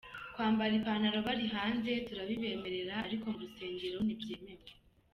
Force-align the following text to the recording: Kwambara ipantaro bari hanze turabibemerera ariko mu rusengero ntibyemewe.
Kwambara 0.33 0.71
ipantaro 0.79 1.19
bari 1.27 1.45
hanze 1.55 1.91
turabibemerera 2.07 2.93
ariko 3.05 3.25
mu 3.33 3.37
rusengero 3.43 3.97
ntibyemewe. 4.05 4.65